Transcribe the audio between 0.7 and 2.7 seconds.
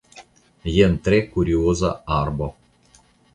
Jen tre kurioza arbo.